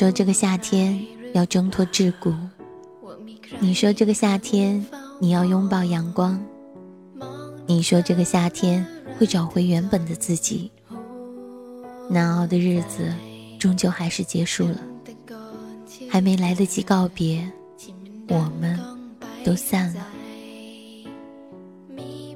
[0.00, 0.98] 说这个夏天
[1.34, 2.34] 要挣脱桎梏，
[3.58, 4.82] 你说这个夏天
[5.18, 6.42] 你要拥抱阳光，
[7.66, 8.82] 你说这个夏天
[9.18, 10.72] 会找回原本的自己。
[12.08, 13.12] 难熬的日子
[13.58, 14.80] 终究还是结束了，
[16.08, 17.46] 还没来得及告别，
[18.28, 18.80] 我们
[19.44, 20.06] 都散了。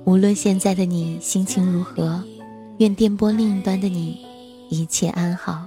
[0.05, 2.23] 无论现在的你心情如何，
[2.77, 4.23] 愿电波另一端的你
[4.69, 5.67] 一切安好。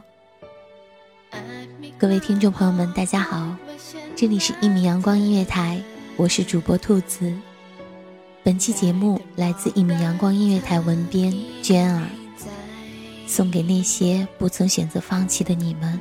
[2.00, 3.56] 各位听众朋友们，大家好，
[4.16, 5.82] 这里是一米阳光音乐台，
[6.16, 7.34] 我是主播兔子。
[8.44, 12.08] 本期节目来自一米阳光音乐台文编娟儿，
[13.26, 16.00] 送给那些不曾选择放弃的你们。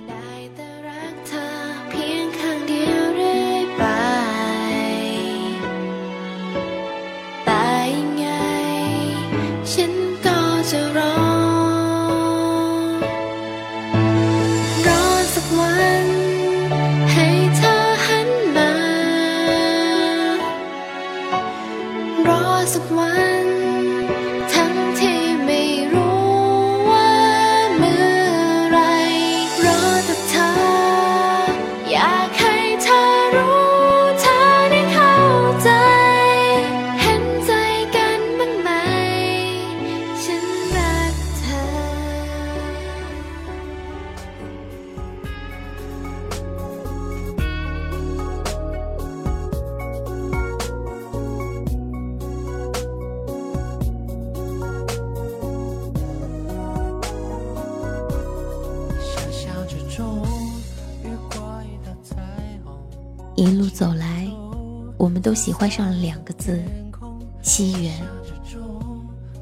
[64.98, 66.62] 我们都喜欢上了两个字——
[67.42, 67.92] 惜缘。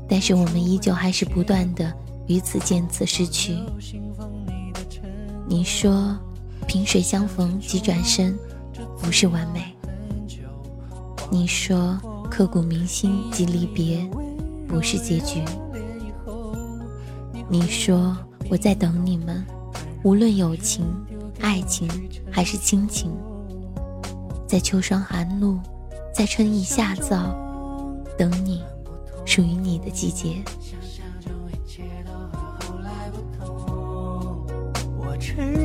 [0.09, 1.93] 但是我们依旧还是不断的
[2.27, 3.57] 与此见此失去。
[5.49, 6.17] 你说，
[6.67, 8.39] 萍水相逢即转身，
[9.01, 9.75] 不是完美。
[11.31, 11.99] 你说，
[12.31, 14.07] 刻骨铭心即离别，
[14.69, 15.43] 不是结局。
[17.49, 18.17] 你说，
[18.51, 19.45] 我在等你们，
[20.03, 20.85] 无论友情、
[21.41, 21.89] 爱情
[22.31, 23.11] 还是亲情。
[24.47, 25.59] 在秋霜寒露，
[26.15, 27.35] 在春意夏燥，
[28.17, 28.63] 等你，
[29.25, 30.43] 属于你的季节。
[34.97, 35.64] 我承认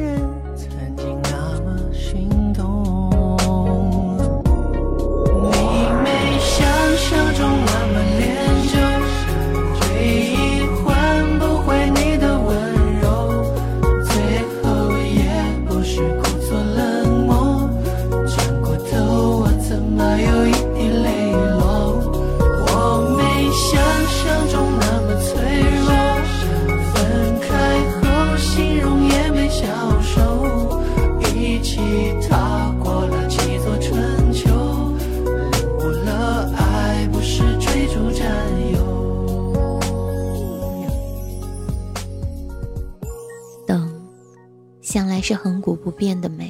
[45.19, 46.49] 还是恒古不变的美，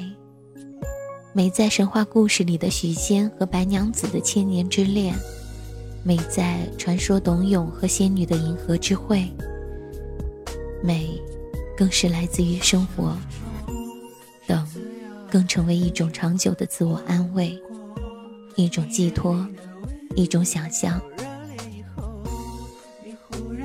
[1.32, 5.12] 美在神话故事里的许仙和白娘子的千年之恋，
[6.04, 9.28] 美在传说董永和仙女的银河之会，
[10.84, 11.20] 美
[11.76, 13.16] 更是来自于生活。
[14.46, 14.64] 等，
[15.28, 17.60] 更成为一种长久的自我安慰，
[18.54, 19.44] 一种寄托，
[20.14, 21.02] 一种想象。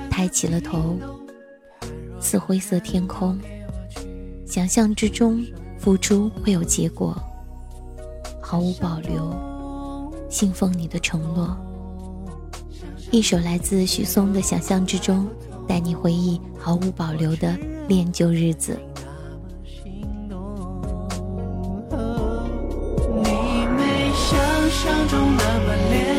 [0.10, 0.98] 抬起了头，
[2.20, 3.40] 似灰色天空。
[4.56, 5.46] 想象之中，
[5.78, 7.14] 付出会有结果，
[8.40, 9.36] 毫无保留，
[10.30, 11.54] 信奉你的承诺，
[13.12, 15.28] 一首来自许嵩的《想象之中》，
[15.68, 17.54] 带你回忆毫无保留的
[17.90, 18.80] 恋旧日子。
[19.82, 20.06] 你
[23.76, 26.15] 没想象中那么恋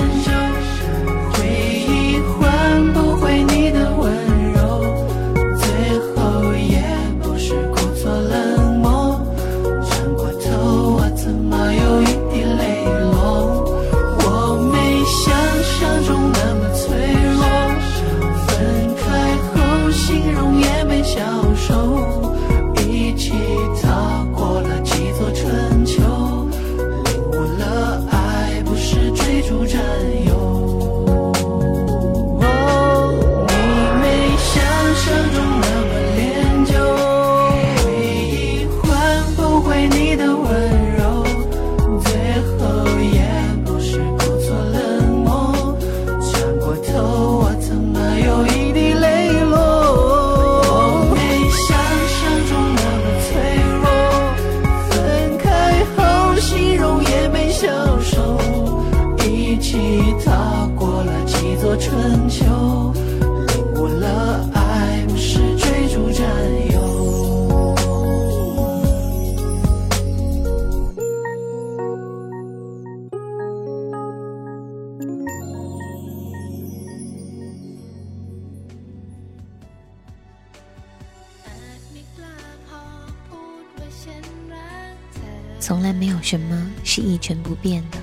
[85.87, 87.99] 来没有什么是一成不变的，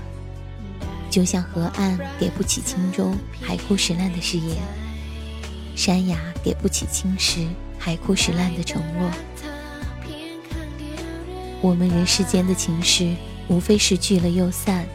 [1.10, 4.56] 就像河岸给不起轻舟，海枯石烂的誓言；
[5.76, 7.46] 山崖给不起青石，
[7.78, 9.12] 海枯石烂的承诺。
[11.60, 13.14] 我们人世间的情事，
[13.50, 14.86] 无非是聚了又散，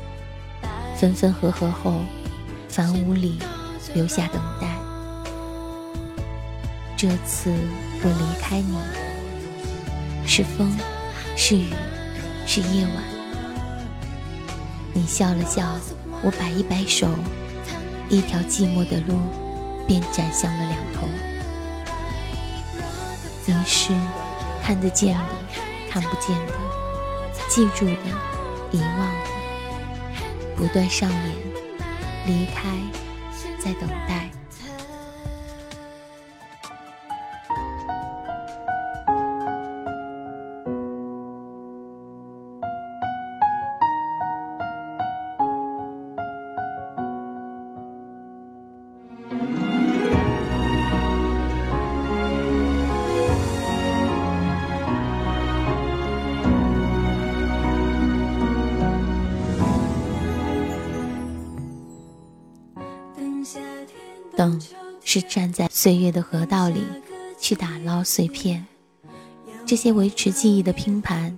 [0.97, 2.01] 分分合合后，
[2.71, 3.39] 房屋里
[3.93, 4.67] 留下等待。
[6.97, 7.53] 这次
[8.03, 8.79] 我离开你，
[10.27, 10.75] 是风，
[11.37, 11.67] 是雨。
[12.51, 13.05] 是夜晚，
[14.95, 15.79] 你笑了笑，
[16.23, 17.07] 我摆一摆手，
[18.09, 19.21] 一条寂寞的路
[19.87, 21.07] 便展向了两头。
[23.45, 23.93] 你是
[24.63, 25.25] 看得见的，
[25.91, 26.55] 看不见的，
[27.51, 27.93] 记住的，
[28.73, 29.29] 遗忘的，
[30.57, 31.35] 不断上演，
[32.27, 32.71] 离开，
[33.59, 34.31] 在等待。
[65.11, 66.83] 是站在岁月的河道里
[67.41, 68.67] 去打捞碎片，
[69.65, 71.35] 这些维持记忆的拼盘，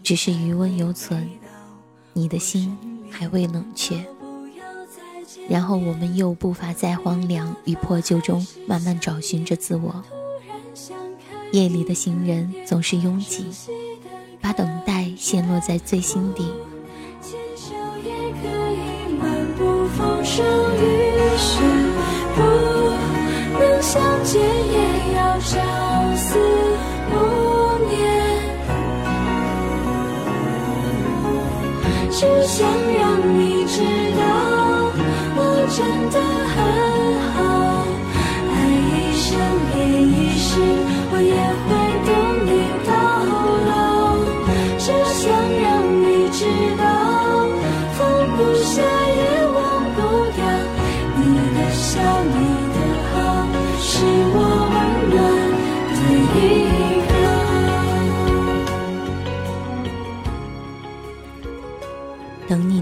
[0.00, 1.28] 只是余温犹存，
[2.12, 2.78] 你的心
[3.10, 4.06] 还未冷却。
[5.48, 10.04] 然后我们又步伐在荒凉与破旧中慢慢找寻着自我。
[11.50, 13.44] 夜里的行人总是拥挤，
[14.40, 16.44] 把等待陷落在最心底。
[17.20, 17.74] 牵手
[18.04, 20.46] 也可以漫步风声
[20.76, 20.99] 雨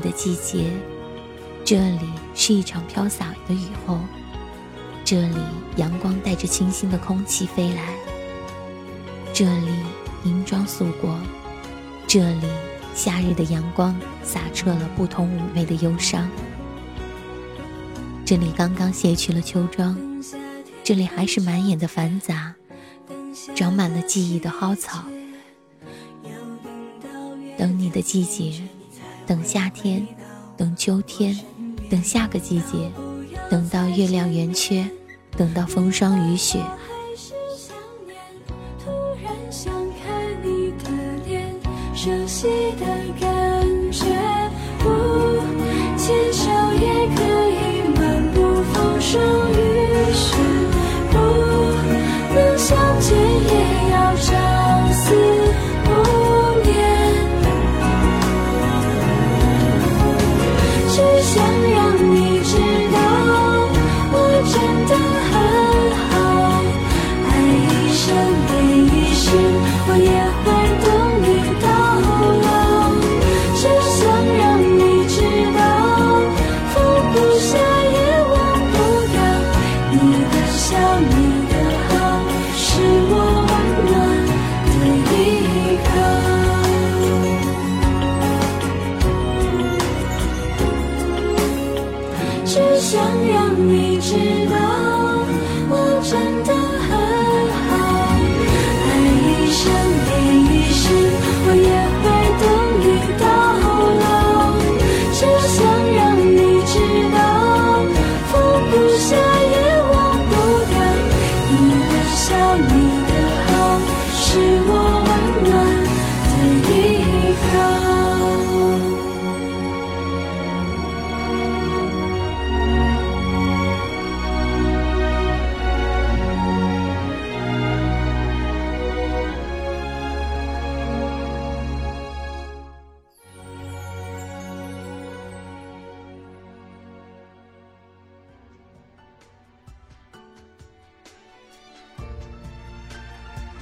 [0.08, 0.70] 的季节，
[1.66, 3.98] 这里是一场飘洒的雨后，
[5.04, 5.36] 这里
[5.76, 7.94] 阳光带着清新的空气飞来，
[9.34, 9.68] 这里
[10.24, 11.14] 银装素裹，
[12.06, 12.46] 这里
[12.94, 16.26] 夏日的阳光洒彻了不同妩媚的忧伤。
[18.24, 19.94] 这里刚刚卸去了秋装，
[20.82, 22.54] 这里还是满眼的繁杂，
[23.54, 25.04] 长满了记忆的蒿草。
[27.58, 28.62] 等你的季节，
[29.28, 30.08] 等夏天，
[30.56, 31.38] 等秋天，
[31.90, 32.90] 等下个季节，
[33.50, 34.88] 等到月亮圆缺，
[35.36, 36.58] 等到风霜雨雪。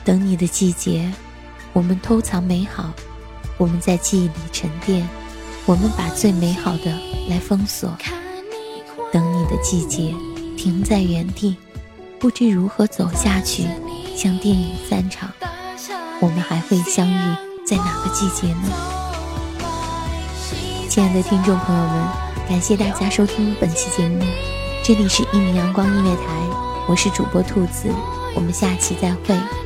[0.06, 1.12] 等你的季节，
[1.72, 2.92] 我们偷藏美好，
[3.58, 5.04] 我们在记忆里沉淀，
[5.66, 6.96] 我们把最美好的
[7.28, 7.92] 来封锁。
[9.12, 10.14] 等你的季节，
[10.56, 11.56] 停在原地，
[12.20, 13.64] 不知如何走下去，
[14.14, 15.28] 像电影散场，
[16.20, 17.36] 我们还会相遇
[17.66, 18.70] 在哪个季节呢？
[20.88, 22.06] 亲爱的听众朋友们，
[22.48, 24.24] 感谢大家收听本期节目，
[24.84, 26.32] 这里是一米阳光音乐台，
[26.86, 27.88] 我是主播兔子，
[28.36, 29.65] 我们下期再会。